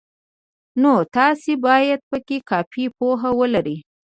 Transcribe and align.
نو 0.81 0.93
تاسې 1.15 1.51
باید 1.65 1.99
پکې 2.09 2.37
کافي 2.49 2.85
پوهه 2.97 3.29
ولرئ. 3.39 3.77